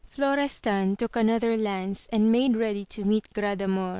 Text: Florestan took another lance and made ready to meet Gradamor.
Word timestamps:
Florestan 0.09 0.95
took 0.95 1.15
another 1.15 1.55
lance 1.55 2.07
and 2.11 2.31
made 2.31 2.55
ready 2.57 2.85
to 2.87 3.03
meet 3.05 3.25
Gradamor. 3.35 3.89